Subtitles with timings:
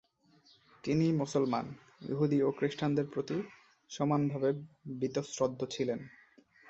[0.83, 1.65] তিনি মুসলমান,
[2.09, 3.37] ইহুদি ও খ্রিস্টানদের প্রতি
[3.89, 4.49] সমানভাবে
[4.99, 5.99] বীতশ্রদ্ধ ছিলেন।